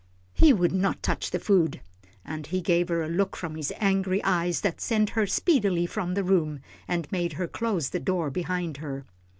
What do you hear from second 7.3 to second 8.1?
her close the